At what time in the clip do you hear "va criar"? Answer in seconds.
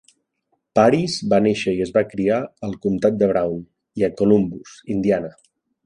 1.99-2.39